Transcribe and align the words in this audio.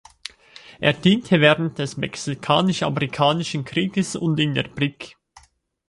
Er 0.79 0.93
diente 0.93 1.41
während 1.41 1.77
des 1.77 1.95
mexikanisch-amerikanischen 1.95 3.65
Krieges 3.65 4.15
in 4.15 4.21
und 4.21 4.39
in 4.39 4.55
der 4.55 4.63
Brigg. 4.67 5.15